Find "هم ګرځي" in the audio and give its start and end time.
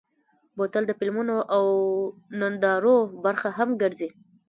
3.57-4.09